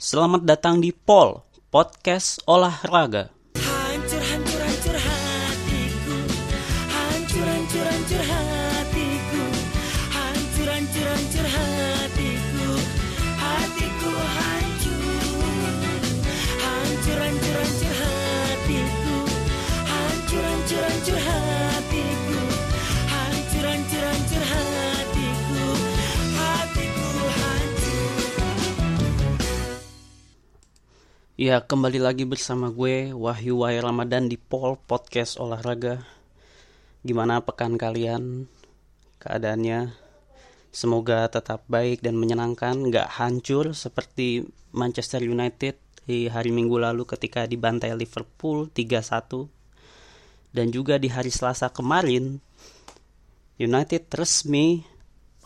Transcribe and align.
Selamat 0.00 0.48
datang 0.48 0.80
di 0.80 0.96
Pol, 0.96 1.44
podcast 1.68 2.40
olahraga. 2.48 3.28
Ya, 31.40 31.64
kembali 31.64 32.04
lagi 32.04 32.28
bersama 32.28 32.68
gue 32.68 33.16
Wahyu 33.16 33.64
Wahyu 33.64 33.80
Ramadan 33.80 34.28
di 34.28 34.36
Pol 34.36 34.76
Podcast 34.76 35.40
Olahraga. 35.40 36.04
Gimana 37.00 37.40
pekan 37.40 37.80
kalian? 37.80 38.44
Keadaannya 39.24 39.88
semoga 40.68 41.24
tetap 41.32 41.64
baik 41.64 42.04
dan 42.04 42.20
menyenangkan, 42.20 42.84
nggak 42.84 43.16
hancur 43.16 43.72
seperti 43.72 44.52
Manchester 44.76 45.24
United 45.24 45.80
di 46.04 46.28
hari 46.28 46.52
Minggu 46.52 46.76
lalu 46.76 47.08
ketika 47.08 47.48
dibantai 47.48 47.96
Liverpool 47.96 48.68
3-1. 48.68 49.48
Dan 50.52 50.68
juga 50.68 51.00
di 51.00 51.08
hari 51.08 51.32
Selasa 51.32 51.72
kemarin 51.72 52.36
United 53.56 54.12
resmi 54.12 54.84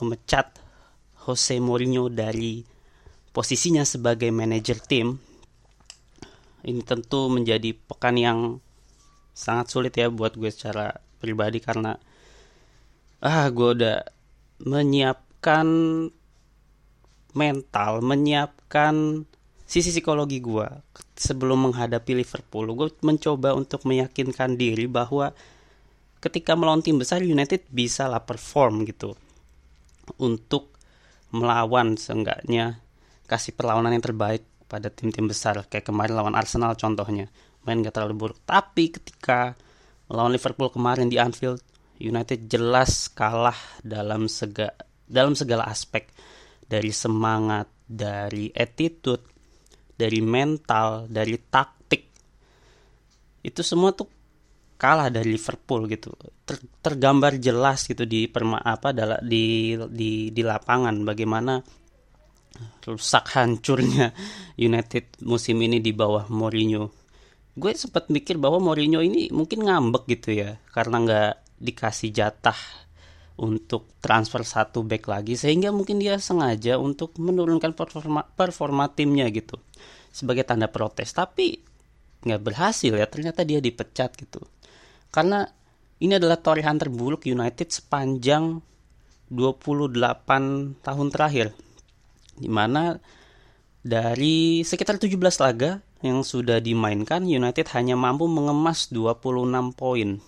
memecat 0.02 0.58
Jose 1.22 1.54
Mourinho 1.62 2.10
dari 2.10 2.66
posisinya 3.30 3.86
sebagai 3.86 4.34
manajer 4.34 4.82
tim 4.82 5.33
ini 6.64 6.80
tentu 6.80 7.28
menjadi 7.28 7.76
pekan 7.76 8.16
yang 8.16 8.38
sangat 9.36 9.70
sulit 9.70 9.94
ya 9.94 10.08
buat 10.08 10.34
gue 10.38 10.48
secara 10.48 10.96
pribadi 11.20 11.60
karena 11.60 11.96
ah 13.24 13.48
gue 13.48 13.68
udah 13.76 13.98
menyiapkan 14.64 15.66
mental, 17.34 17.92
menyiapkan 18.00 19.26
sisi 19.66 19.90
psikologi 19.90 20.38
gue 20.38 20.68
sebelum 21.18 21.70
menghadapi 21.70 22.14
Liverpool. 22.14 22.70
Gue 22.72 22.88
mencoba 23.02 23.52
untuk 23.52 23.82
meyakinkan 23.84 24.54
diri 24.54 24.86
bahwa 24.86 25.34
ketika 26.22 26.54
melawan 26.54 26.80
tim 26.80 26.96
besar 26.96 27.20
United 27.20 27.68
bisa 27.68 28.08
lah 28.08 28.22
perform 28.22 28.86
gitu 28.88 29.18
untuk 30.16 30.72
melawan 31.34 31.98
seenggaknya 31.98 32.78
kasih 33.26 33.56
perlawanan 33.56 33.98
yang 33.98 34.04
terbaik 34.04 34.46
pada 34.66 34.88
tim-tim 34.90 35.28
besar. 35.28 35.60
Kayak 35.68 35.92
kemarin 35.92 36.14
lawan 36.16 36.36
Arsenal 36.36 36.74
contohnya. 36.74 37.28
Main 37.64 37.80
gak 37.80 37.96
terlalu 37.96 38.14
buruk. 38.28 38.38
Tapi 38.44 38.92
ketika 38.92 39.56
melawan 40.10 40.36
Liverpool 40.36 40.68
kemarin 40.68 41.08
di 41.08 41.16
Anfield 41.16 41.62
United 42.00 42.50
jelas 42.50 43.08
kalah 43.12 43.56
dalam 43.80 44.28
sega 44.28 44.74
dalam 45.08 45.32
segala 45.36 45.68
aspek. 45.68 46.08
Dari 46.64 46.90
semangat 46.90 47.68
dari 47.84 48.48
attitude 48.50 49.34
dari 49.94 50.20
mental 50.20 51.06
dari 51.06 51.38
taktik. 51.38 52.02
Itu 53.44 53.60
semua 53.62 53.94
tuh 53.94 54.10
kalah 54.74 55.08
dari 55.08 55.38
Liverpool 55.38 55.86
gitu. 55.86 56.10
Ter- 56.44 56.66
tergambar 56.82 57.38
jelas 57.38 57.86
gitu 57.86 58.04
di 58.04 58.26
perma 58.26 58.60
apa 58.60 58.90
di 59.22 59.76
di 59.88 60.34
di 60.34 60.42
lapangan 60.42 61.06
bagaimana 61.06 61.62
rusak 62.84 63.34
hancurnya 63.34 64.12
United 64.68 65.24
musim 65.24 65.58
ini 65.62 65.80
di 65.80 65.90
bawah 65.90 66.28
Mourinho. 66.30 66.92
Gue 67.54 67.72
sempat 67.78 68.10
mikir 68.10 68.38
bahwa 68.38 68.58
Mourinho 68.58 68.98
ini 68.98 69.30
mungkin 69.30 69.66
ngambek 69.66 70.04
gitu 70.10 70.34
ya 70.34 70.58
karena 70.74 70.96
nggak 71.02 71.32
dikasih 71.62 72.10
jatah 72.10 72.58
untuk 73.34 73.98
transfer 73.98 74.46
satu 74.46 74.86
back 74.86 75.10
lagi 75.10 75.34
sehingga 75.34 75.74
mungkin 75.74 75.98
dia 75.98 76.18
sengaja 76.22 76.78
untuk 76.78 77.18
menurunkan 77.18 77.74
performa 77.74 78.22
performa 78.22 78.86
timnya 78.94 79.26
gitu 79.30 79.58
sebagai 80.14 80.46
tanda 80.46 80.70
protes. 80.70 81.10
Tapi 81.14 81.58
nggak 82.24 82.42
berhasil 82.42 82.94
ya 82.94 83.06
ternyata 83.06 83.42
dia 83.42 83.58
dipecat 83.58 84.14
gitu. 84.18 84.42
Karena 85.10 85.46
ini 86.02 86.18
adalah 86.18 86.38
torehan 86.38 86.78
terburuk 86.78 87.26
United 87.26 87.70
sepanjang 87.70 88.58
28 89.30 89.98
tahun 90.82 91.08
terakhir 91.10 91.54
di 92.34 92.50
mana 92.50 92.98
dari 93.84 94.64
sekitar 94.64 94.96
17 94.96 95.18
laga 95.44 95.84
yang 96.04 96.24
sudah 96.24 96.60
dimainkan 96.60 97.24
United 97.24 97.68
hanya 97.76 97.96
mampu 97.96 98.28
mengemas 98.28 98.88
26 98.92 99.72
poin 99.76 100.20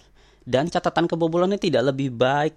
dan 0.46 0.70
catatan 0.70 1.10
kebobolannya 1.10 1.58
tidak 1.58 1.92
lebih 1.92 2.14
baik 2.14 2.54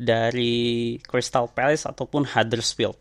dari 0.00 0.96
Crystal 1.04 1.50
Palace 1.50 1.84
ataupun 1.84 2.24
Huddersfield. 2.24 2.96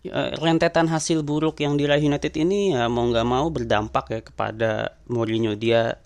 Ya, 0.00 0.32
rentetan 0.32 0.88
hasil 0.88 1.20
buruk 1.20 1.60
yang 1.60 1.76
diraih 1.76 2.00
United 2.00 2.32
ini 2.40 2.72
ya 2.72 2.88
mau 2.88 3.04
nggak 3.04 3.28
mau 3.28 3.52
berdampak 3.52 4.04
ya 4.08 4.20
kepada 4.24 4.96
Mourinho 5.12 5.52
dia 5.60 6.00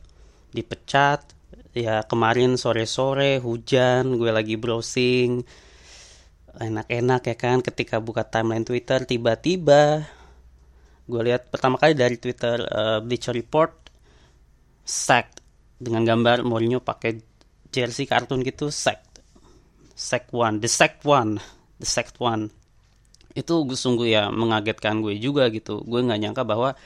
dipecat 0.51 1.23
ya 1.71 2.03
kemarin 2.03 2.59
sore-sore 2.59 3.39
hujan 3.39 4.19
gue 4.19 4.35
lagi 4.35 4.59
browsing 4.59 5.47
enak-enak 6.61 7.23
ya 7.31 7.37
kan? 7.37 7.59
Ketika 7.65 7.99
buka 7.99 8.27
timeline 8.27 8.67
Twitter 8.67 9.03
tiba-tiba 9.07 10.07
gue 11.05 11.21
lihat 11.21 11.53
pertama 11.53 11.77
kali 11.77 11.93
dari 11.93 12.17
Twitter 12.17 12.65
uh, 12.65 12.99
Bleacher 13.05 13.37
Report 13.37 13.93
sacked 14.89 15.45
dengan 15.77 16.05
gambar 16.09 16.41
Mourinho 16.41 16.81
pakai 16.81 17.21
jersey 17.69 18.09
kartun 18.09 18.41
gitu 18.41 18.73
sacked 18.73 19.21
sack 19.93 20.33
one 20.33 20.65
the 20.65 20.71
sacked 20.71 21.05
one 21.05 21.39
the 21.79 21.87
sacked 21.87 22.17
one. 22.19 22.51
Itu 23.35 23.67
gue 23.67 23.75
sungguh 23.75 24.15
ya 24.15 24.31
mengagetkan 24.31 25.03
gue 25.03 25.19
juga 25.19 25.51
gitu. 25.51 25.83
Gue 25.83 26.07
nggak 26.07 26.21
nyangka 26.23 26.43
bahwa 26.47 26.79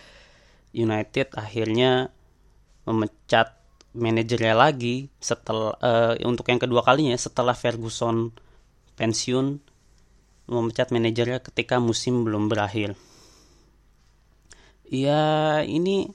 United 0.72 1.36
akhirnya 1.36 2.08
memecat 2.88 3.52
manajernya 3.92 4.54
lagi 4.56 5.08
setelah 5.20 5.76
uh, 5.80 6.14
untuk 6.24 6.48
yang 6.48 6.60
kedua 6.60 6.80
kalinya 6.84 7.16
setelah 7.16 7.52
Ferguson 7.52 8.32
pensiun 8.98 9.62
memecat 10.50 10.90
manajernya 10.90 11.38
ketika 11.44 11.78
musim 11.78 12.26
belum 12.26 12.50
berakhir. 12.50 12.98
Ya 14.88 15.60
ini 15.62 16.10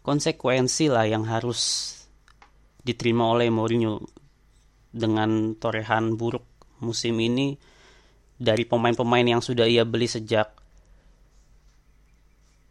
konsekuensi 0.00 0.88
lah 0.88 1.06
yang 1.06 1.28
harus 1.28 1.92
diterima 2.80 3.28
oleh 3.28 3.52
Mourinho 3.52 4.00
dengan 4.90 5.54
torehan 5.54 6.16
buruk 6.16 6.42
musim 6.80 7.20
ini 7.20 7.54
dari 8.40 8.64
pemain-pemain 8.64 9.36
yang 9.36 9.44
sudah 9.44 9.68
ia 9.68 9.84
beli 9.84 10.08
sejak 10.08 10.48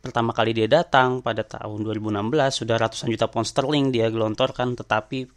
pertama 0.02 0.34
kali 0.34 0.58
dia 0.58 0.66
datang 0.66 1.22
pada 1.22 1.46
tahun 1.46 1.86
2016 1.86 2.66
sudah 2.66 2.76
ratusan 2.82 3.14
juta 3.14 3.30
pound 3.30 3.46
sterling 3.46 3.94
dia 3.94 4.10
gelontorkan 4.10 4.74
tetapi 4.74 5.30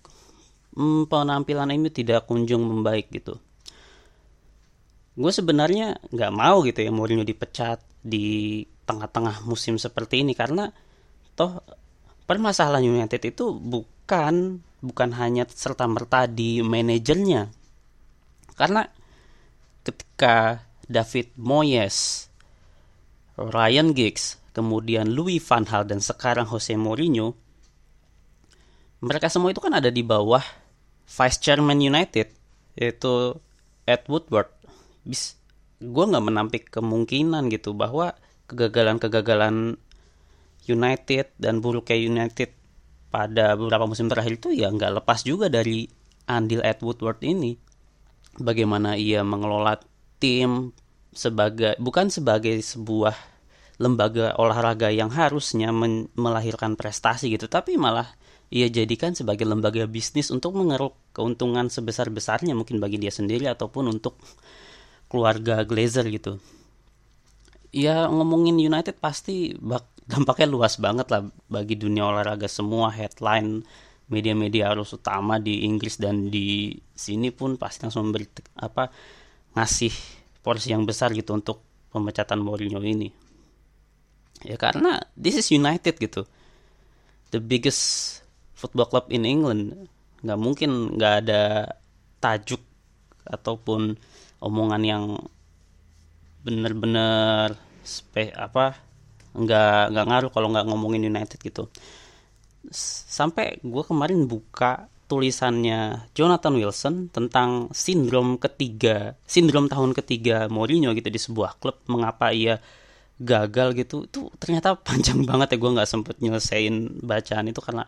hmm, 0.72 1.12
penampilan 1.12 1.68
ini 1.76 1.92
tidak 1.92 2.24
kunjung 2.24 2.64
membaik 2.64 3.12
gitu 3.12 3.36
gue 5.12 5.32
sebenarnya 5.32 6.00
nggak 6.08 6.32
mau 6.32 6.64
gitu 6.64 6.80
ya 6.80 6.88
Mourinho 6.88 7.24
dipecat 7.24 7.80
di 8.00 8.64
tengah-tengah 8.88 9.44
musim 9.44 9.76
seperti 9.76 10.24
ini 10.24 10.32
karena 10.32 10.72
toh 11.36 11.60
permasalahan 12.24 12.84
United 12.84 13.20
itu 13.20 13.52
bukan 13.52 14.64
bukan 14.82 15.10
hanya 15.14 15.46
serta 15.46 15.86
merta 15.86 16.26
di 16.26 16.64
manajernya. 16.64 17.52
Karena 18.58 18.82
ketika 19.86 20.66
David 20.88 21.32
Moyes, 21.38 22.28
Ryan 23.38 23.94
Giggs, 23.94 24.42
kemudian 24.52 25.12
Louis 25.12 25.40
van 25.40 25.64
Gaal 25.64 25.88
dan 25.88 26.00
sekarang 26.00 26.48
Jose 26.48 26.76
Mourinho 26.76 27.36
mereka 29.02 29.26
semua 29.26 29.50
itu 29.50 29.58
kan 29.58 29.74
ada 29.74 29.90
di 29.90 30.06
bawah 30.06 30.44
Vice 31.10 31.38
Chairman 31.42 31.82
United 31.82 32.30
yaitu 32.78 33.34
Ed 33.82 34.06
Woodward 34.06 34.61
bis 35.02 35.38
gue 35.82 36.04
nggak 36.06 36.24
menampik 36.24 36.64
kemungkinan 36.70 37.50
gitu 37.50 37.74
bahwa 37.74 38.14
kegagalan-kegagalan 38.46 39.74
United 40.70 41.34
dan 41.42 41.58
buruknya 41.58 41.98
United 41.98 42.54
pada 43.10 43.58
beberapa 43.58 43.84
musim 43.84 44.06
terakhir 44.06 44.38
itu 44.38 44.54
ya 44.54 44.70
nggak 44.70 45.02
lepas 45.02 45.26
juga 45.26 45.50
dari 45.50 45.90
andil 46.30 46.62
Ed 46.62 46.80
Woodward 46.80 47.18
ini. 47.26 47.58
Bagaimana 48.38 48.96
ia 48.96 49.20
mengelola 49.20 49.76
tim 50.16 50.72
sebagai 51.12 51.76
bukan 51.76 52.08
sebagai 52.08 52.56
sebuah 52.62 53.12
lembaga 53.76 54.32
olahraga 54.40 54.88
yang 54.88 55.12
harusnya 55.12 55.68
melahirkan 56.16 56.78
prestasi 56.78 57.28
gitu 57.34 57.50
tapi 57.50 57.76
malah 57.76 58.08
ia 58.52 58.68
jadikan 58.68 59.12
sebagai 59.12 59.44
lembaga 59.44 59.84
bisnis 59.84 60.32
untuk 60.32 60.56
mengeruk 60.56 60.96
keuntungan 61.16 61.68
sebesar-besarnya 61.68 62.56
mungkin 62.56 62.80
bagi 62.80 62.96
dia 62.96 63.12
sendiri 63.12 63.48
ataupun 63.48 63.92
untuk 63.92 64.16
keluarga 65.12 65.60
Glazer 65.68 66.08
gitu? 66.08 66.40
Ya 67.68 68.08
ngomongin 68.08 68.56
United 68.56 68.96
pasti 68.96 69.52
bak 69.60 69.84
dampaknya 70.12 70.48
luas 70.48 70.80
banget 70.80 71.12
lah 71.12 71.28
bagi 71.52 71.76
dunia 71.76 72.08
olahraga 72.08 72.48
semua. 72.48 72.88
Headline 72.88 73.60
media-media 74.08 74.72
arus 74.72 74.96
utama 74.96 75.36
di 75.36 75.68
Inggris 75.68 76.00
dan 76.00 76.32
di 76.32 76.74
sini 76.96 77.28
pun 77.28 77.60
pasti 77.60 77.86
langsung 77.86 78.08
memberi 78.08 78.28
apa 78.60 78.88
ngasih 79.56 79.92
porsi 80.40 80.72
yang 80.72 80.84
besar 80.88 81.12
gitu 81.12 81.36
untuk 81.36 81.60
pemecatan 81.92 82.40
Mourinho 82.40 82.80
ini. 82.80 83.12
Ya 84.42 84.58
karena 84.58 84.98
this 85.14 85.38
is 85.38 85.52
United 85.54 85.96
gitu. 86.00 86.26
The 87.30 87.38
biggest 87.38 88.20
football 88.52 88.90
club 88.90 89.06
in 89.08 89.22
England. 89.22 89.88
Nggak 90.20 90.40
mungkin 90.40 90.98
nggak 90.98 91.14
ada 91.24 91.42
tajuk 92.18 92.60
ataupun 93.22 93.96
omongan 94.42 94.82
yang 94.82 95.04
bener-bener 96.42 97.54
spe 97.86 98.34
apa 98.34 98.74
nggak 99.32 99.82
nggak 99.94 100.06
ngaruh 100.10 100.30
kalau 100.34 100.50
nggak 100.52 100.66
ngomongin 100.68 101.08
United 101.08 101.38
gitu. 101.40 101.70
Sampai 103.08 103.58
gue 103.62 103.82
kemarin 103.86 104.26
buka 104.26 104.90
tulisannya 105.06 106.08
Jonathan 106.16 106.54
Wilson 106.56 106.94
tentang 107.12 107.68
sindrom 107.76 108.40
ketiga 108.40 109.12
sindrom 109.28 109.68
tahun 109.68 109.92
ketiga 109.92 110.48
Mourinho 110.48 110.96
gitu 110.96 111.12
di 111.12 111.20
sebuah 111.20 111.60
klub 111.60 111.78
mengapa 111.90 112.32
ia 112.32 112.58
gagal 113.22 113.78
gitu. 113.78 114.08
Itu 114.10 114.28
ternyata 114.36 114.74
panjang 114.76 115.24
banget 115.28 115.56
ya 115.56 115.58
gue 115.58 115.70
nggak 115.78 115.88
sempet 115.90 116.16
nyelesain 116.20 117.02
bacaan 117.02 117.46
itu 117.48 117.60
karena 117.62 117.84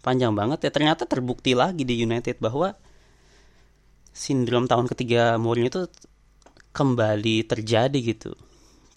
panjang 0.00 0.32
banget 0.32 0.68
ya. 0.68 0.70
Ternyata 0.72 1.04
terbukti 1.04 1.52
lagi 1.54 1.84
di 1.84 2.00
United 2.02 2.40
bahwa 2.40 2.74
sindrom 4.10 4.66
tahun 4.66 4.90
ketiga 4.90 5.38
Mourinho 5.40 5.70
itu 5.70 5.82
kembali 6.70 7.46
terjadi 7.46 7.98
gitu 7.98 8.34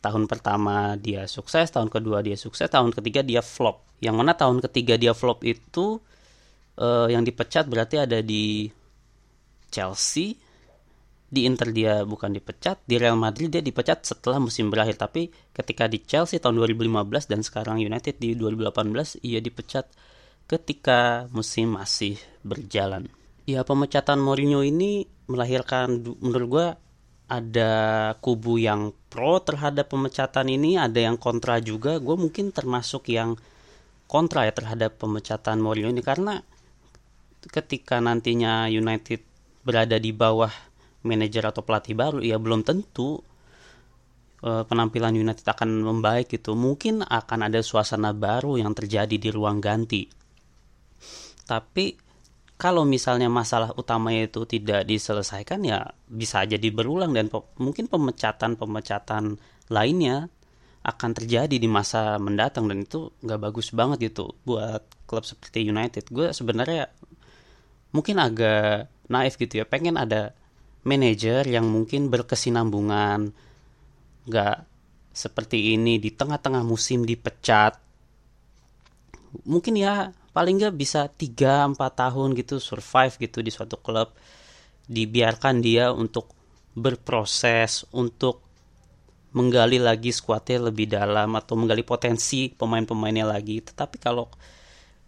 tahun 0.04 0.28
pertama 0.28 1.00
dia 1.00 1.26
sukses 1.26 1.72
tahun 1.72 1.88
kedua 1.88 2.20
dia 2.20 2.36
sukses 2.36 2.68
tahun 2.68 2.92
ketiga 2.92 3.24
dia 3.24 3.40
flop 3.40 3.88
yang 4.04 4.20
mana 4.20 4.36
tahun 4.36 4.60
ketiga 4.60 5.00
dia 5.00 5.16
flop 5.16 5.48
itu 5.48 5.98
uh, 6.78 7.08
yang 7.08 7.24
dipecat 7.24 7.66
berarti 7.72 8.04
ada 8.04 8.20
di 8.20 8.68
Chelsea 9.72 10.36
di 11.34 11.50
Inter 11.50 11.74
dia 11.74 12.06
bukan 12.06 12.30
dipecat, 12.30 12.86
di 12.86 13.02
Real 13.02 13.18
Madrid 13.18 13.50
dia 13.50 13.66
dipecat 13.66 14.06
setelah 14.06 14.38
musim 14.38 14.70
berakhir. 14.70 15.02
Tapi 15.02 15.34
ketika 15.50 15.90
di 15.90 16.06
Chelsea 16.06 16.38
tahun 16.38 16.62
2015 16.62 17.26
dan 17.26 17.42
sekarang 17.42 17.82
United 17.82 18.22
di 18.22 18.38
2018 18.38 19.26
ia 19.26 19.42
dipecat 19.42 19.90
ketika 20.46 21.26
musim 21.34 21.74
masih 21.74 22.22
berjalan. 22.46 23.10
Ya 23.44 23.68
pemecatan 23.68 24.24
Mourinho 24.24 24.64
ini 24.64 25.04
melahirkan 25.28 26.00
menurut 26.24 26.48
gue 26.48 26.68
ada 27.28 27.74
kubu 28.24 28.60
yang 28.60 28.96
pro 29.12 29.40
terhadap 29.44 29.92
pemecatan 29.92 30.48
ini, 30.48 30.80
ada 30.80 31.00
yang 31.00 31.20
kontra 31.20 31.60
juga. 31.60 32.00
Gue 32.00 32.16
mungkin 32.16 32.56
termasuk 32.56 33.12
yang 33.12 33.36
kontra 34.08 34.48
ya 34.48 34.54
terhadap 34.56 34.96
pemecatan 35.02 35.60
Mourinho 35.60 35.92
ini 35.92 36.06
karena 36.06 36.40
ketika 37.50 38.00
nantinya 38.00 38.72
United 38.72 39.20
berada 39.64 40.00
di 40.00 40.16
bawah 40.16 40.52
manajer 41.04 41.44
atau 41.44 41.64
pelatih 41.64 41.96
baru 41.96 42.20
ya 42.24 42.40
belum 42.40 42.64
tentu 42.64 43.20
uh, 44.44 44.64
penampilan 44.64 45.16
United 45.16 45.44
akan 45.44 45.84
membaik 45.84 46.32
gitu 46.32 46.56
mungkin 46.56 47.04
akan 47.04 47.52
ada 47.52 47.60
suasana 47.60 48.16
baru 48.16 48.60
yang 48.60 48.72
terjadi 48.72 49.16
di 49.16 49.30
ruang 49.32 49.60
ganti 49.60 50.08
tapi 51.44 52.00
kalau 52.58 52.86
misalnya 52.88 53.28
masalah 53.28 53.74
utamanya 53.76 54.30
itu 54.30 54.46
tidak 54.46 54.86
diselesaikan 54.88 55.66
ya 55.66 55.84
bisa 56.06 56.46
aja 56.46 56.56
berulang 56.58 57.12
dan 57.12 57.28
pe 57.28 57.42
mungkin 57.60 57.90
pemecatan-pemecatan 57.90 59.36
lainnya 59.74 60.30
akan 60.84 61.12
terjadi 61.16 61.56
di 61.56 61.70
masa 61.72 62.20
mendatang 62.20 62.68
dan 62.68 62.84
itu 62.84 63.08
nggak 63.24 63.40
bagus 63.40 63.72
banget 63.72 64.12
gitu 64.12 64.36
buat 64.44 64.84
klub 65.08 65.24
seperti 65.24 65.64
United. 65.64 66.12
Gue 66.12 66.36
sebenarnya 66.36 66.92
mungkin 67.96 68.20
agak 68.20 68.92
naif 69.08 69.40
gitu 69.40 69.64
ya 69.64 69.66
pengen 69.68 69.96
ada 69.96 70.36
manajer 70.84 71.48
yang 71.48 71.64
mungkin 71.72 72.12
berkesinambungan 72.12 73.32
nggak 74.28 74.58
seperti 75.16 75.78
ini 75.78 76.04
di 76.04 76.12
tengah-tengah 76.12 76.68
musim 76.68 77.08
dipecat. 77.08 77.80
Mungkin 79.48 79.74
ya 79.80 80.12
paling 80.34 80.60
nggak 80.60 80.76
bisa 80.76 81.08
3-4 81.08 81.78
tahun 81.78 82.34
gitu 82.34 82.58
survive 82.58 83.14
gitu 83.22 83.40
di 83.40 83.54
suatu 83.54 83.80
klub. 83.80 84.12
Dibiarkan 84.84 85.64
dia 85.64 85.94
untuk 85.94 86.34
berproses 86.74 87.86
untuk 87.94 88.44
menggali 89.34 89.80
lagi 89.80 90.12
skuadnya 90.12 90.70
lebih 90.70 90.90
dalam 90.90 91.34
atau 91.38 91.56
menggali 91.56 91.86
potensi 91.86 92.52
pemain-pemainnya 92.52 93.30
lagi. 93.30 93.62
Tetapi 93.62 93.96
kalau 94.02 94.28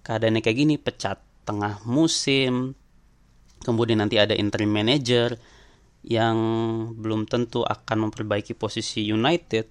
keadaannya 0.06 0.42
kayak 0.46 0.58
gini 0.58 0.76
pecat 0.78 1.18
tengah 1.46 1.82
musim 1.86 2.74
kemudian 3.62 4.02
nanti 4.02 4.22
ada 4.22 4.38
interim 4.38 4.70
manager 4.70 5.38
yang 6.06 6.38
belum 7.02 7.26
tentu 7.26 7.66
akan 7.66 8.10
memperbaiki 8.10 8.54
posisi 8.54 9.02
United 9.10 9.66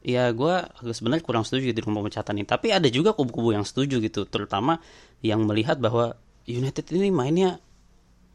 ya 0.00 0.32
gue 0.32 0.54
sebenarnya 0.92 1.24
kurang 1.24 1.44
setuju 1.44 1.72
di 1.76 1.80
rumah 1.84 2.04
pemecatan 2.04 2.36
ini. 2.40 2.46
Tapi 2.48 2.72
ada 2.72 2.88
juga 2.88 3.12
kubu-kubu 3.12 3.52
yang 3.52 3.64
setuju 3.64 4.00
gitu 4.00 4.24
terutama 4.26 4.80
yang 5.20 5.44
melihat 5.44 5.76
bahwa 5.76 6.16
United 6.48 6.88
ini 6.96 7.12
mainnya 7.12 7.60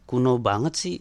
kuno 0.06 0.38
banget 0.38 0.73
sih. 0.77 0.97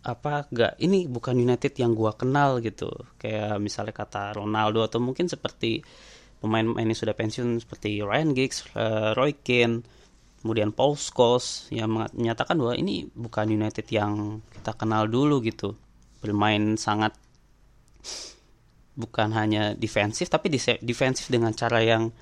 Apa 0.00 0.48
gak 0.48 0.80
ini 0.80 1.04
bukan 1.04 1.36
United 1.36 1.76
yang 1.76 1.92
gue 1.92 2.12
kenal 2.16 2.64
gitu. 2.64 2.88
Kayak 3.20 3.60
misalnya 3.60 3.92
kata 3.92 4.32
Ronaldo 4.40 4.80
atau 4.80 4.96
mungkin 4.96 5.28
seperti 5.28 5.84
pemain-pemain 6.40 6.88
yang 6.88 6.96
sudah 6.96 7.12
pensiun 7.12 7.60
seperti 7.60 8.00
Ryan 8.00 8.32
Giggs, 8.32 8.64
uh, 8.72 9.12
Roy 9.12 9.36
Keane 9.36 9.84
kemudian 10.40 10.72
Paul 10.72 10.96
Scholes 10.96 11.68
yang 11.68 11.92
menyatakan 11.92 12.56
bahwa 12.56 12.72
ini 12.72 13.04
bukan 13.12 13.52
United 13.52 13.84
yang 13.92 14.40
kita 14.48 14.72
kenal 14.72 15.04
dulu 15.04 15.44
gitu. 15.44 15.76
Bermain 16.24 16.80
sangat 16.80 17.12
bukan 19.00 19.32
hanya 19.32 19.72
defensif 19.72 20.28
tapi 20.28 20.52
defensif 20.84 21.32
dengan 21.32 21.56
cara 21.56 21.80
yang 21.80 22.12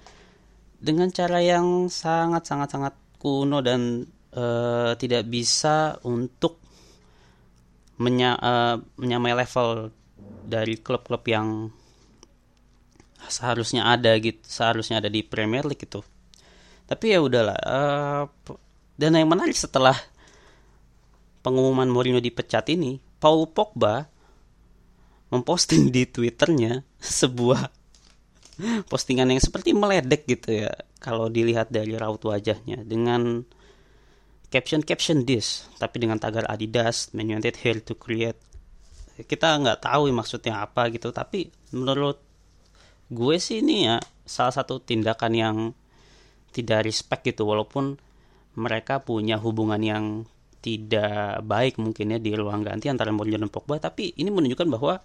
dengan 0.78 1.10
cara 1.10 1.42
yang 1.42 1.90
sangat 1.90 2.46
sangat 2.46 2.68
sangat 2.70 2.94
kuno 3.18 3.58
dan 3.58 4.06
uh, 4.38 4.94
tidak 4.94 5.26
bisa 5.26 5.98
untuk 6.06 6.62
menya, 7.98 8.38
uh, 8.38 8.78
menyamai 8.94 9.34
level 9.34 9.90
dari 10.46 10.78
klub-klub 10.78 11.26
yang 11.26 11.74
seharusnya 13.26 13.90
ada 13.90 14.14
gitu 14.22 14.38
seharusnya 14.46 15.02
ada 15.02 15.10
di 15.10 15.26
Premier 15.26 15.66
League 15.66 15.82
itu 15.82 16.00
tapi 16.88 17.12
ya 17.12 17.18
udahlah 17.20 17.58
uh, 17.66 18.24
dan 18.96 19.18
yang 19.18 19.28
menarik 19.28 19.58
setelah 19.58 19.98
pengumuman 21.42 21.90
Mourinho 21.90 22.22
dipecat 22.22 22.70
ini 22.72 23.02
Paul 23.18 23.50
Pogba 23.50 24.06
memposting 25.28 25.92
di 25.92 26.08
twitternya 26.08 26.84
sebuah 26.98 27.68
postingan 28.90 29.30
yang 29.30 29.42
seperti 29.42 29.70
meledek 29.70 30.26
gitu 30.26 30.66
ya 30.66 30.72
kalau 30.98 31.30
dilihat 31.30 31.70
dari 31.70 31.94
raut 31.94 32.18
wajahnya 32.26 32.82
dengan 32.82 33.46
caption 34.50 34.82
caption 34.82 35.22
this 35.22 35.68
tapi 35.78 36.02
dengan 36.02 36.18
tagar 36.18 36.48
Adidas 36.50 37.14
Man 37.14 37.30
United 37.30 37.54
here 37.60 37.78
to 37.84 37.94
create. 37.94 38.38
Kita 39.18 39.58
nggak 39.58 39.82
tahu 39.82 40.10
maksudnya 40.14 40.62
apa 40.62 40.90
gitu 40.94 41.10
tapi 41.10 41.50
menurut 41.74 42.22
gue 43.10 43.36
sih 43.40 43.62
ini 43.62 43.88
ya 43.88 43.96
salah 44.28 44.54
satu 44.54 44.78
tindakan 44.82 45.32
yang 45.34 45.56
tidak 46.54 46.86
respect 46.86 47.26
gitu 47.26 47.44
walaupun 47.48 47.98
mereka 48.58 49.02
punya 49.02 49.38
hubungan 49.38 49.80
yang 49.82 50.04
tidak 50.58 51.42
baik 51.46 51.78
mungkin 51.78 52.14
ya 52.14 52.18
di 52.18 52.34
ruang 52.34 52.66
ganti 52.66 52.90
antara 52.90 53.14
Mourinho 53.14 53.46
dan 53.46 53.50
Pogba 53.50 53.78
tapi 53.78 54.12
ini 54.18 54.28
menunjukkan 54.28 54.68
bahwa 54.70 54.98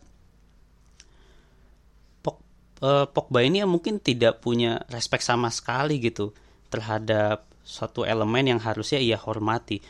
uh, 2.82 3.06
Pogba 3.06 3.46
ini 3.46 3.62
ya 3.62 3.68
mungkin 3.68 4.00
tidak 4.02 4.42
punya 4.42 4.82
respect 4.90 5.28
sama 5.28 5.54
sekali 5.54 6.02
gitu 6.02 6.34
terhadap 6.72 7.46
suatu 7.62 8.08
elemen 8.08 8.56
yang 8.56 8.62
harusnya 8.64 8.98
ia 8.98 9.20
hormati. 9.20 9.84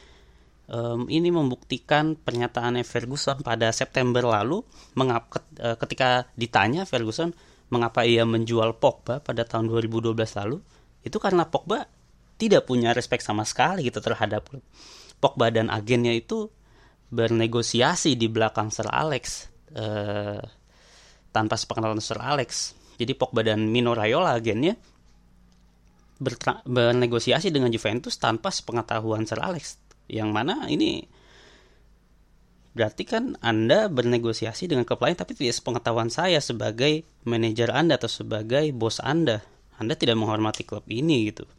Um, 0.64 1.12
ini 1.12 1.28
membuktikan 1.28 2.16
pernyataannya 2.16 2.88
Ferguson 2.88 3.44
pada 3.44 3.68
September 3.76 4.24
lalu 4.24 4.64
mengap, 4.96 5.28
uh, 5.60 5.76
ketika 5.76 6.28
ditanya 6.40 6.88
Ferguson 6.88 7.36
mengapa 7.68 8.08
ia 8.08 8.24
menjual 8.24 8.80
Pogba 8.80 9.20
pada 9.20 9.44
tahun 9.44 9.68
2012 9.68 10.16
lalu 10.16 10.58
itu 11.04 11.18
karena 11.20 11.44
Pogba 11.44 11.84
tidak 12.40 12.68
punya 12.68 12.96
respect 12.96 13.24
sama 13.28 13.44
sekali 13.44 13.88
gitu 13.88 14.00
terhadap 14.00 14.48
klub. 14.48 14.64
Pogba 15.20 15.52
dan 15.52 15.72
agennya 15.72 16.16
itu 16.16 16.48
bernegosiasi 17.14 18.18
di 18.18 18.28
belakang 18.28 18.74
Sir 18.74 18.90
Alex 18.90 19.48
eh, 19.72 20.42
tanpa 21.34 21.58
sepengetahuan 21.58 22.00
Sir 22.00 22.22
Alex. 22.22 22.78
Jadi 23.02 23.18
Pogba 23.18 23.42
dan 23.42 23.68
Mino 23.68 23.98
Raiola 23.98 24.38
agennya 24.38 24.78
bernegosiasi 26.64 27.52
dengan 27.52 27.74
Juventus 27.74 28.16
tanpa 28.22 28.54
sepengetahuan 28.54 29.26
Sir 29.26 29.42
Alex. 29.42 29.82
Yang 30.08 30.30
mana 30.30 30.70
ini 30.70 31.04
berarti 32.74 33.04
kan 33.06 33.38
Anda 33.42 33.90
bernegosiasi 33.90 34.66
dengan 34.66 34.86
klub 34.86 35.06
lain 35.06 35.14
tapi 35.14 35.38
tidak 35.38 35.58
sepengetahuan 35.58 36.10
saya 36.10 36.42
sebagai 36.42 37.06
manajer 37.26 37.70
Anda 37.74 37.98
atau 37.98 38.08
sebagai 38.08 38.70
bos 38.72 39.02
Anda. 39.02 39.42
Anda 39.82 39.98
tidak 39.98 40.22
menghormati 40.22 40.64
klub 40.64 40.86
ini 40.88 41.34
gitu. 41.34 41.50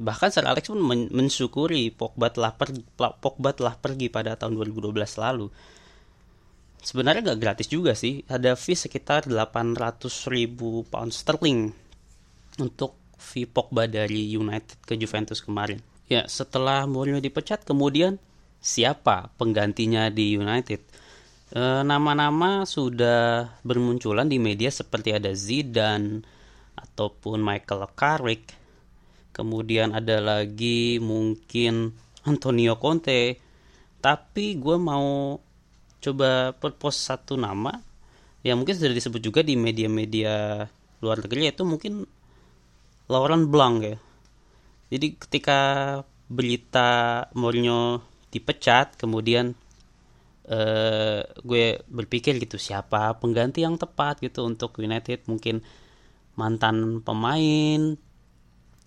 Bahkan 0.00 0.28
Sir 0.32 0.48
Alex 0.48 0.72
pun 0.72 0.80
men 0.80 1.12
mensyukuri 1.12 1.92
Pogba 1.92 2.32
telah 2.32 2.56
pergi, 2.56 2.80
Pogba 2.96 3.52
telah 3.52 3.76
pergi 3.76 4.08
pada 4.08 4.40
tahun 4.40 4.56
2012 4.56 4.88
lalu. 5.20 5.52
Sebenarnya 6.82 7.32
gak 7.32 7.40
gratis 7.40 7.70
juga 7.70 7.94
sih. 7.94 8.26
Ada 8.26 8.58
fee 8.58 8.74
sekitar 8.74 9.30
800 9.30 10.10
ribu 10.26 10.82
pound 10.90 11.14
sterling 11.14 11.70
untuk 12.58 12.98
fee 13.14 13.46
Pogba 13.46 13.86
dari 13.86 14.34
United 14.34 14.82
ke 14.82 14.98
Juventus 14.98 15.38
kemarin. 15.38 15.78
Ya, 16.10 16.26
setelah 16.26 16.84
Mourinho 16.90 17.22
dipecat, 17.22 17.62
kemudian 17.62 18.18
siapa 18.58 19.30
penggantinya 19.38 20.10
di 20.10 20.34
United. 20.34 20.82
E, 21.54 21.62
nama-nama 21.86 22.66
sudah 22.66 23.54
bermunculan 23.62 24.26
di 24.26 24.42
media 24.42 24.68
seperti 24.68 25.14
ada 25.14 25.30
Zidane 25.32 26.26
ataupun 26.74 27.38
Michael 27.38 27.94
Carrick. 27.94 28.58
Kemudian 29.30 29.94
ada 29.94 30.18
lagi 30.18 30.98
mungkin 30.98 31.94
Antonio 32.26 32.76
Conte. 32.76 33.38
Tapi 34.02 34.58
gue 34.58 34.76
mau 34.82 35.38
coba 36.02 36.50
propose 36.58 36.98
satu 36.98 37.38
nama 37.38 37.78
yang 38.42 38.58
mungkin 38.58 38.74
sudah 38.74 38.90
disebut 38.90 39.22
juga 39.22 39.40
di 39.46 39.54
media-media 39.54 40.66
luar 40.98 41.22
negeri 41.22 41.46
yaitu 41.46 41.62
mungkin 41.62 42.02
Laurent 43.06 43.46
Blanc 43.46 43.76
ya. 43.86 43.96
Jadi 44.92 45.06
ketika 45.16 45.58
berita 46.26 46.90
Mourinho 47.38 48.02
dipecat 48.32 48.96
kemudian 48.96 49.54
uh, 50.48 51.20
gue 51.44 51.80
berpikir 51.86 52.40
gitu 52.40 52.56
siapa 52.56 53.14
pengganti 53.20 53.62
yang 53.62 53.76
tepat 53.76 54.24
gitu 54.24 54.48
untuk 54.48 54.80
United 54.80 55.28
mungkin 55.28 55.60
mantan 56.34 57.04
pemain 57.04 58.00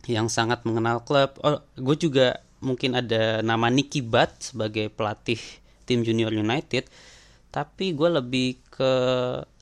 yang 0.10 0.28
sangat 0.30 0.66
mengenal 0.66 1.06
klub 1.06 1.38
oh 1.46 1.62
gue 1.78 1.96
juga 1.98 2.42
mungkin 2.66 2.98
ada 2.98 3.46
nama 3.46 3.70
Nicky 3.70 4.02
Butt 4.02 4.54
sebagai 4.54 4.90
pelatih 4.90 5.38
tim 5.86 6.02
junior 6.02 6.34
United 6.34 6.90
tapi 7.56 7.96
gue 7.96 8.10
lebih 8.12 8.60
ke 8.68 8.92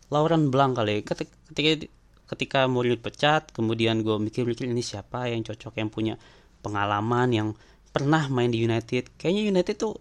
Lauren 0.10 0.50
Blanc 0.50 0.82
kali. 0.82 1.06
Ketika 1.06 1.86
ketika, 2.34 2.60
Mourinho 2.65 2.98
pecat 2.98 3.53
kemudian 3.53 4.01
gue 4.01 4.18
mikir-mikir 4.18 4.65
ini 4.65 4.82
siapa 4.82 5.30
yang 5.30 5.46
cocok 5.46 5.77
yang 5.77 5.94
punya 5.94 6.18
pengalaman 6.65 7.30
yang 7.30 7.48
pernah 7.94 8.25
main 8.34 8.50
di 8.50 8.65
United. 8.65 9.13
Kayaknya 9.22 9.44
United 9.53 9.75
tuh 9.77 9.94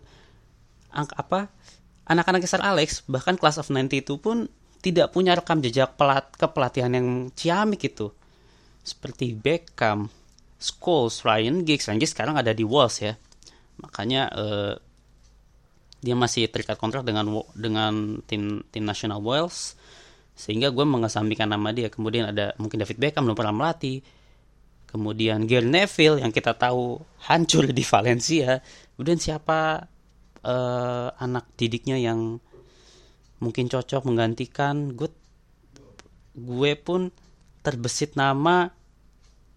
angka 0.88 1.20
apa 1.20 1.40
anak-anak 2.08 2.48
Sir 2.48 2.64
Alex 2.64 3.04
bahkan 3.04 3.36
class 3.36 3.60
of 3.60 3.68
90 3.68 3.92
itu 4.08 4.16
pun 4.16 4.48
tidak 4.80 5.12
punya 5.12 5.36
rekam 5.36 5.60
jejak 5.60 6.00
pelat 6.00 6.32
kepelatihan 6.40 6.88
yang 6.96 7.28
ciamik 7.36 7.84
itu. 7.84 8.08
Seperti 8.80 9.36
Beckham, 9.36 10.08
Scholes, 10.56 11.22
Ryan 11.28 11.68
Giggs, 11.68 11.92
Ryan 11.92 12.00
Giggs 12.00 12.16
sekarang 12.16 12.40
ada 12.40 12.56
di 12.56 12.64
Wolves 12.64 13.04
ya. 13.04 13.12
Makanya 13.84 14.32
uh, 14.32 14.74
dia 16.02 16.18
masih 16.18 16.50
terikat 16.50 16.74
kontrak 16.76 17.06
dengan 17.06 17.46
dengan 17.54 18.18
tim 18.26 18.66
tim 18.74 18.82
nasional 18.82 19.22
Wales. 19.22 19.78
Sehingga 20.34 20.74
gue 20.74 20.82
mengesampingkan 20.82 21.46
nama 21.46 21.70
dia. 21.70 21.86
Kemudian 21.86 22.34
ada 22.34 22.50
mungkin 22.58 22.82
David 22.82 22.98
Beckham 22.98 23.22
belum 23.30 23.38
pernah 23.38 23.54
melatih. 23.54 24.02
Kemudian 24.90 25.46
Gary 25.46 25.70
Neville 25.70 26.20
yang 26.20 26.34
kita 26.34 26.58
tahu 26.58 26.98
hancur 27.30 27.70
di 27.70 27.86
Valencia. 27.86 28.58
Kemudian 28.92 29.22
siapa 29.22 29.86
uh, 30.42 31.08
anak 31.16 31.54
didiknya 31.54 31.96
yang 32.02 32.42
mungkin 33.38 33.70
cocok 33.70 34.02
menggantikan? 34.02 34.98
Gue 34.98 35.08
gue 36.34 36.72
pun 36.74 37.14
terbesit 37.62 38.18
nama 38.18 38.66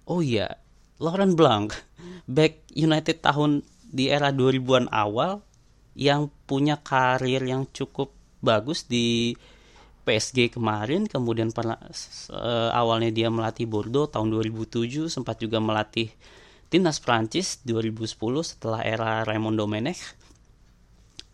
oh 0.06 0.22
iya 0.22 0.62
Laurent 1.02 1.34
Blanc. 1.34 1.74
Back 2.30 2.70
United 2.78 3.25
tahun 3.25 3.66
di 3.82 4.14
era 4.14 4.30
2000-an 4.30 4.94
awal 4.94 5.42
yang 5.96 6.28
punya 6.46 6.78
karir 6.84 7.42
yang 7.42 7.66
cukup 7.72 8.12
bagus 8.44 8.86
di 8.86 9.34
PSG 10.06 10.54
kemarin 10.54 11.10
kemudian 11.10 11.50
pernah 11.50 11.82
uh, 11.82 12.70
awalnya 12.75 13.10
dia 13.10 13.34
melatih 13.34 13.66
Bordeaux 13.66 14.06
tahun 14.06 14.30
2007 14.30 15.10
sempat 15.10 15.42
juga 15.42 15.58
melatih 15.58 16.14
timnas 16.70 17.02
Prancis 17.02 17.64
2010 17.66 18.14
setelah 18.44 18.86
era 18.86 19.25
Raymond 19.25 19.58
Domenech. 19.58 20.02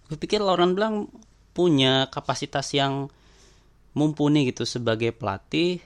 Gue 0.07 0.17
pikir 0.19 0.39
Laurent 0.39 0.71
Blanc 0.71 1.11
punya 1.51 2.07
kapasitas 2.07 2.71
yang 2.71 3.11
mumpuni 3.91 4.47
gitu 4.47 4.63
sebagai 4.63 5.11
pelatih 5.11 5.83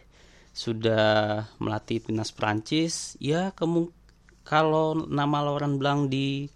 sudah 0.53 1.45
melatih 1.57 1.99
timnas 2.05 2.29
Prancis. 2.29 3.17
Ya 3.17 3.53
kalau 4.45 4.93
nama 5.09 5.37
Laurent 5.41 5.77
Blanc 5.81 6.09
di 6.09 6.51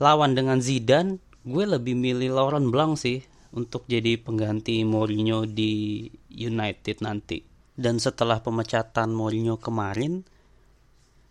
lawan 0.00 0.32
dengan 0.32 0.58
Zidane 0.64 1.20
gue 1.44 1.64
lebih 1.68 1.92
milih 1.92 2.32
Laurent 2.32 2.68
Blanc 2.72 2.96
sih 2.96 3.20
untuk 3.52 3.84
jadi 3.84 4.16
pengganti 4.16 4.82
Mourinho 4.82 5.44
di 5.44 6.06
United 6.32 7.04
nanti. 7.04 7.44
Dan 7.76 7.96
setelah 7.96 8.44
pemecatan 8.44 9.12
Mourinho 9.12 9.56
kemarin, 9.56 10.24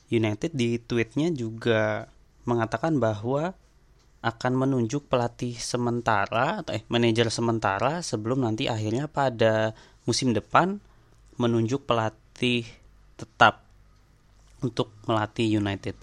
United 0.09 0.53
di 0.53 0.81
tweetnya 0.81 1.29
juga 1.29 2.09
mengatakan 2.49 2.97
bahwa 2.97 3.53
akan 4.19 4.53
menunjuk 4.57 5.07
pelatih 5.07 5.55
sementara 5.55 6.59
atau 6.59 6.75
eh 6.75 6.83
manajer 6.91 7.31
sementara 7.31 8.03
sebelum 8.03 8.43
nanti 8.43 8.67
akhirnya 8.67 9.07
pada 9.07 9.71
musim 10.03 10.35
depan 10.35 10.83
menunjuk 11.39 11.87
pelatih 11.87 12.67
tetap 13.15 13.63
untuk 14.59 14.91
melatih 15.07 15.47
United. 15.47 15.95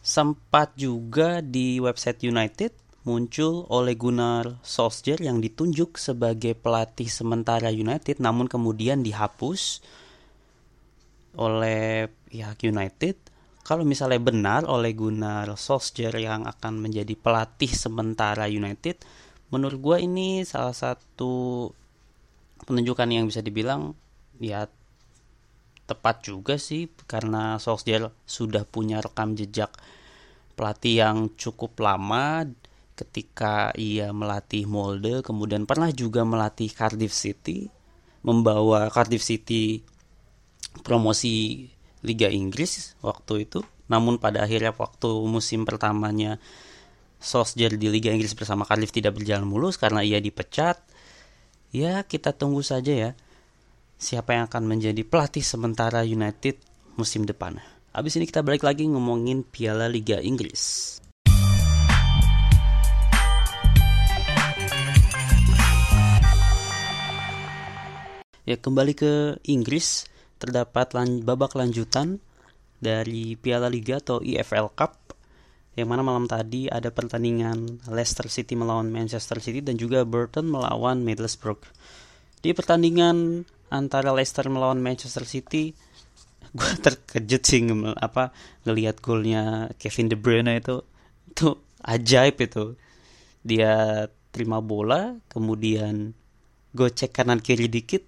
Sempat 0.00 0.72
juga 0.80 1.44
di 1.44 1.76
website 1.76 2.24
United 2.24 2.72
muncul 3.04 3.68
oleh 3.68 3.96
Gunnar 3.96 4.60
Solskjaer 4.64 5.24
yang 5.24 5.40
ditunjuk 5.40 5.96
sebagai 5.96 6.56
pelatih 6.56 7.08
sementara 7.08 7.68
United 7.72 8.20
namun 8.20 8.48
kemudian 8.48 9.04
dihapus 9.04 9.84
oleh 11.36 12.08
pihak 12.28 12.64
United. 12.64 13.16
Kalau 13.60 13.84
misalnya 13.84 14.20
benar 14.20 14.64
oleh 14.64 14.96
Gunnar 14.96 15.52
Solskjaer 15.52 16.16
yang 16.16 16.48
akan 16.48 16.80
menjadi 16.80 17.12
pelatih 17.16 17.70
sementara 17.70 18.48
United 18.48 19.04
menurut 19.52 19.78
gue 19.78 19.96
ini 20.00 20.46
salah 20.48 20.74
satu 20.74 21.68
penunjukan 22.64 23.08
yang 23.10 23.28
bisa 23.28 23.44
dibilang 23.44 23.92
ya 24.40 24.64
tepat 25.90 26.22
juga 26.22 26.54
sih 26.54 26.86
karena 27.10 27.58
Solskjaer 27.58 28.14
sudah 28.22 28.62
punya 28.62 29.02
rekam 29.02 29.34
jejak 29.34 29.74
pelatih 30.54 31.02
yang 31.02 31.18
cukup 31.34 31.74
lama 31.82 32.46
ketika 32.94 33.74
ia 33.74 34.14
melatih 34.14 34.70
Molde 34.70 35.26
kemudian 35.26 35.66
pernah 35.66 35.90
juga 35.90 36.22
melatih 36.22 36.70
Cardiff 36.70 37.10
City 37.10 37.80
membawa 38.20 38.92
Cardiff 38.92 39.24
City 39.24 39.80
promosi 40.84 41.66
Liga 42.00 42.28
Inggris 42.30 42.96
waktu 43.04 43.48
itu. 43.48 43.60
Namun 43.90 44.22
pada 44.22 44.46
akhirnya 44.46 44.72
waktu 44.76 45.10
musim 45.26 45.66
pertamanya 45.66 46.38
Solskjaer 47.20 47.76
di 47.76 47.92
Liga 47.92 48.08
Inggris 48.14 48.32
bersama 48.32 48.64
Cardiff 48.64 48.94
tidak 48.94 49.18
berjalan 49.18 49.44
mulus 49.44 49.76
karena 49.76 50.00
ia 50.00 50.22
dipecat. 50.22 50.80
Ya 51.70 52.02
kita 52.02 52.34
tunggu 52.34 52.64
saja 52.64 52.90
ya 52.90 53.10
siapa 54.00 54.32
yang 54.32 54.48
akan 54.48 54.64
menjadi 54.64 55.04
pelatih 55.04 55.44
sementara 55.44 56.00
United 56.08 56.56
musim 56.96 57.28
depan 57.28 57.60
Habis 57.92 58.16
ini 58.16 58.24
kita 58.24 58.40
balik 58.40 58.64
lagi 58.64 58.88
ngomongin 58.88 59.44
Piala 59.44 59.92
Liga 59.92 60.16
Inggris 60.24 60.96
Ya 68.48 68.56
kembali 68.56 68.96
ke 68.96 69.36
Inggris 69.44 70.08
terdapat 70.40 70.96
lan 70.96 71.20
babak 71.20 71.52
lanjutan 71.52 72.24
dari 72.80 73.36
Piala 73.36 73.68
Liga 73.68 74.00
atau 74.00 74.24
EFL 74.24 74.72
Cup 74.72 75.12
yang 75.76 75.92
mana 75.92 76.00
malam 76.00 76.24
tadi 76.24 76.72
ada 76.72 76.88
pertandingan 76.88 77.84
Leicester 77.92 78.26
City 78.32 78.56
melawan 78.56 78.88
Manchester 78.88 79.38
City 79.44 79.60
dan 79.60 79.76
juga 79.76 80.02
Burton 80.02 80.50
melawan 80.50 81.04
Middlesbrough. 81.04 81.62
Di 82.42 82.50
pertandingan 82.50 83.46
antara 83.70 84.10
Leicester 84.10 84.50
melawan 84.50 84.82
Manchester 84.82 85.24
City, 85.24 85.72
gue 86.58 86.72
terkejut 86.82 87.42
sih 87.46 87.62
apa 87.96 88.34
ngelihat 88.66 88.98
golnya 88.98 89.70
Kevin 89.78 90.10
De 90.10 90.16
Bruyne 90.18 90.58
itu. 90.58 90.82
Itu 91.30 91.62
ajaib 91.86 92.36
itu. 92.42 92.74
Dia 93.40 94.04
terima 94.34 94.60
bola, 94.60 95.16
kemudian 95.32 96.12
gocek 96.76 97.14
kanan 97.14 97.42
kiri 97.42 97.66
dikit, 97.66 98.04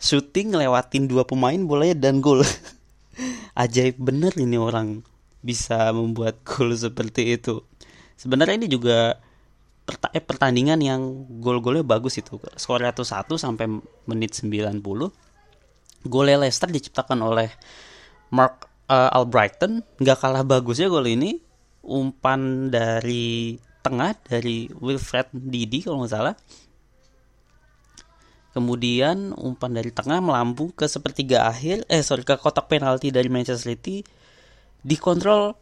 syuting 0.00 0.54
ngelewatin 0.56 1.10
dua 1.10 1.26
pemain 1.28 1.58
bolanya 1.58 2.08
dan 2.08 2.22
gol. 2.22 2.44
Ajaib 3.52 4.00
bener 4.00 4.32
ini 4.40 4.56
orang 4.56 5.04
bisa 5.44 5.92
membuat 5.92 6.40
gol 6.46 6.72
seperti 6.72 7.36
itu. 7.36 7.60
Sebenarnya 8.16 8.64
ini 8.64 8.68
juga 8.70 9.20
eh, 9.88 10.22
pertandingan 10.22 10.78
yang 10.80 11.00
gol-golnya 11.42 11.82
bagus 11.82 12.18
itu. 12.18 12.38
Skornya 12.54 12.94
tuh 12.94 13.06
1 13.06 13.26
sampai 13.38 13.66
menit 14.06 14.36
90. 14.38 14.82
Golnya 16.06 16.36
Leicester 16.42 16.70
diciptakan 16.70 17.18
oleh 17.22 17.50
Mark 18.34 18.66
uh, 18.90 19.10
Albrighton. 19.14 19.82
Nggak 19.98 20.18
kalah 20.18 20.44
bagusnya 20.46 20.90
gol 20.90 21.06
ini. 21.06 21.38
Umpan 21.82 22.70
dari 22.70 23.58
tengah 23.82 24.14
dari 24.22 24.70
Wilfred 24.70 25.34
Didi 25.34 25.82
kalau 25.82 26.06
nggak 26.06 26.14
salah. 26.14 26.34
Kemudian 28.52 29.32
umpan 29.32 29.72
dari 29.72 29.88
tengah 29.88 30.20
melambung 30.20 30.76
ke 30.76 30.84
sepertiga 30.84 31.48
akhir, 31.48 31.88
eh 31.88 32.04
sorry 32.04 32.20
ke 32.20 32.36
kotak 32.36 32.68
penalti 32.68 33.08
dari 33.08 33.32
Manchester 33.32 33.72
City 33.72 34.04
dikontrol 34.84 35.56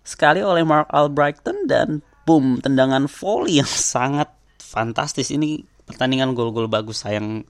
sekali 0.00 0.40
oleh 0.40 0.64
Mark 0.64 0.88
Albrighton 0.88 1.68
dan 1.68 2.00
boom 2.24 2.60
tendangan 2.60 3.06
volley 3.08 3.60
yang 3.60 3.70
sangat 3.94 4.32
fantastis. 4.60 5.30
Ini 5.32 5.62
pertandingan 5.84 6.32
gol-gol 6.32 6.66
bagus 6.68 7.04
sayang. 7.04 7.44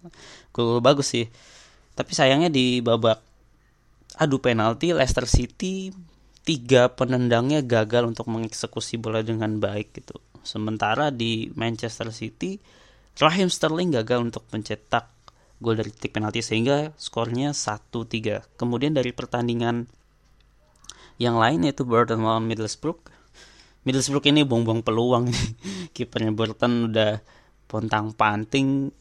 Gol-gol 0.50 0.82
bagus 0.82 1.14
sih. 1.14 1.26
Tapi 1.94 2.10
sayangnya 2.10 2.50
di 2.50 2.82
babak 2.82 3.22
adu 4.18 4.38
penalti 4.38 4.94
Leicester 4.94 5.26
City 5.26 5.90
tiga 6.44 6.92
penendangnya 6.92 7.64
gagal 7.64 8.04
untuk 8.04 8.28
mengeksekusi 8.28 9.00
bola 9.00 9.24
dengan 9.24 9.58
baik 9.58 9.96
gitu. 9.96 10.18
Sementara 10.44 11.08
di 11.08 11.48
Manchester 11.56 12.12
City 12.12 12.60
Raheem 13.14 13.46
Sterling 13.46 13.94
gagal 13.94 14.20
untuk 14.26 14.44
mencetak 14.50 15.06
gol 15.62 15.78
dari 15.78 15.94
titik 15.94 16.18
penalti 16.18 16.42
sehingga 16.42 16.90
skornya 16.98 17.54
1-3 17.54 18.58
kemudian 18.58 18.90
dari 18.90 19.14
pertandingan 19.14 19.86
yang 21.22 21.38
lain 21.38 21.62
yaitu 21.62 21.86
Burton 21.86 22.26
melawan 22.26 22.42
Middlesbrough 22.42 23.13
Middlesbrough 23.84 24.24
ini 24.28 24.44
buang-buang 24.44 24.80
peluang 24.80 25.28
kipernya 25.96 26.32
Burton 26.32 26.92
udah 26.92 27.20
pontang 27.68 28.12
panting 28.16 28.92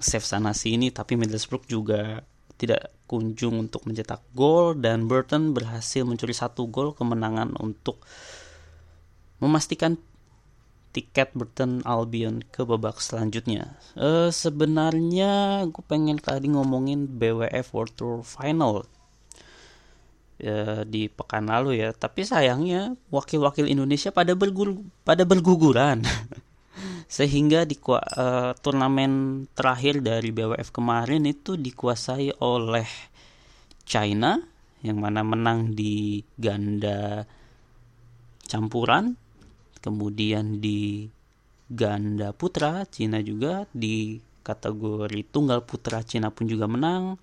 save 0.00 0.24
sana 0.24 0.56
sini 0.56 0.92
tapi 0.92 1.16
Middlesbrough 1.16 1.68
juga 1.68 2.20
tidak 2.60 2.92
kunjung 3.08 3.56
untuk 3.68 3.88
mencetak 3.88 4.20
gol 4.36 4.76
dan 4.76 5.08
Burton 5.08 5.56
berhasil 5.56 6.04
mencuri 6.04 6.36
satu 6.36 6.68
gol 6.68 6.92
kemenangan 6.92 7.56
untuk 7.56 8.04
memastikan 9.40 9.96
tiket 10.92 11.32
Burton 11.32 11.80
Albion 11.86 12.44
ke 12.44 12.66
babak 12.66 13.00
selanjutnya. 13.00 13.78
Uh, 13.94 14.28
sebenarnya 14.28 15.64
gue 15.70 15.84
pengen 15.86 16.18
tadi 16.20 16.50
ngomongin 16.50 17.08
BWF 17.08 17.72
World 17.72 17.94
Tour 17.96 18.14
Final 18.26 18.84
ya, 20.40 20.82
di 20.88 21.06
pekan 21.12 21.46
lalu 21.52 21.84
ya. 21.84 21.92
Tapi 21.92 22.24
sayangnya 22.24 22.96
wakil-wakil 23.12 23.68
Indonesia 23.68 24.08
pada 24.10 24.32
bergul 24.32 24.80
pada 25.04 25.28
berguguran. 25.28 26.02
Sehingga 27.10 27.66
di 27.66 27.76
uh, 27.84 28.54
turnamen 28.56 29.44
terakhir 29.52 30.00
dari 30.00 30.30
BWF 30.30 30.70
kemarin 30.72 31.26
itu 31.26 31.58
dikuasai 31.58 32.40
oleh 32.40 32.86
China 33.84 34.38
yang 34.80 35.02
mana 35.02 35.20
menang 35.20 35.76
di 35.76 36.24
ganda 36.40 37.28
campuran, 38.48 39.18
kemudian 39.84 40.62
di 40.62 41.10
ganda 41.70 42.34
putra 42.34 42.82
Cina 42.88 43.22
juga 43.22 43.68
di 43.70 44.18
kategori 44.42 45.20
tunggal 45.30 45.62
putra 45.62 46.02
Cina 46.02 46.32
pun 46.34 46.50
juga 46.50 46.66
menang 46.66 47.14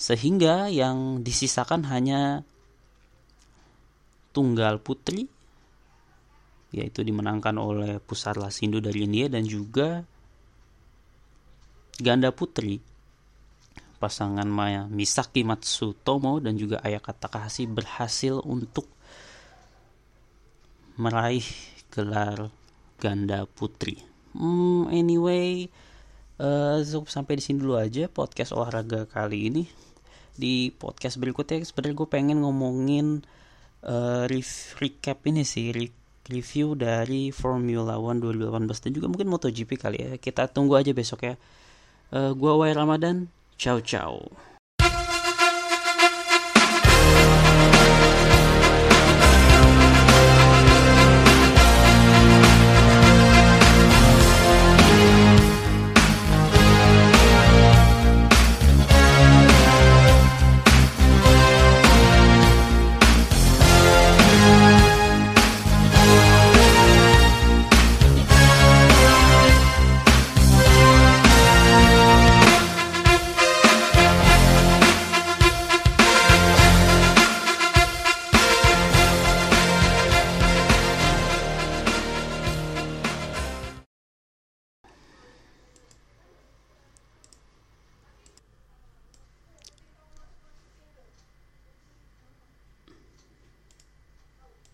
sehingga 0.00 0.72
yang 0.72 1.20
disisakan 1.20 1.84
hanya 1.92 2.40
tunggal 4.32 4.80
putri 4.80 5.28
yaitu 6.72 7.04
dimenangkan 7.04 7.60
oleh 7.60 8.00
Pusar 8.00 8.40
Lasindu 8.40 8.80
dari 8.80 9.04
India 9.04 9.28
dan 9.28 9.44
juga 9.44 10.00
ganda 12.00 12.32
putri 12.32 12.80
pasangan 14.00 14.48
Maya 14.48 14.88
Misaki 14.88 15.44
Matsutomo 15.44 16.40
dan 16.40 16.56
juga 16.56 16.80
Ayaka 16.80 17.12
Takahashi 17.12 17.68
berhasil 17.68 18.40
untuk 18.40 18.88
meraih 20.96 21.44
gelar 21.92 22.48
ganda 22.96 23.44
putri. 23.44 24.00
Hmm, 24.32 24.88
anyway, 24.88 25.68
uh, 26.40 26.80
sampai 26.86 27.36
di 27.36 27.42
sini 27.44 27.60
dulu 27.60 27.76
aja 27.76 28.08
podcast 28.08 28.56
olahraga 28.56 29.04
kali 29.04 29.52
ini 29.52 29.89
di 30.40 30.72
podcast 30.72 31.20
berikutnya. 31.20 31.60
Sebenarnya 31.60 31.96
gue 32.00 32.08
pengen 32.08 32.38
ngomongin 32.40 33.20
uh, 33.84 34.24
recap 34.80 35.20
ini 35.28 35.44
sih 35.44 35.76
re 35.76 35.92
review 36.30 36.78
dari 36.78 37.34
Formula 37.34 37.98
One 37.98 38.22
2018 38.22 38.86
dan 38.86 38.90
juga 38.94 39.06
mungkin 39.10 39.28
MotoGP 39.28 39.70
kali 39.76 39.98
ya. 40.00 40.10
Kita 40.16 40.48
tunggu 40.48 40.80
aja 40.80 40.96
besok 40.96 41.28
ya 41.28 41.34
uh, 42.14 42.32
gue 42.32 42.52
Wai 42.56 42.72
Ramadan. 42.72 43.28
Ciao 43.60 43.78
ciao 43.84 44.49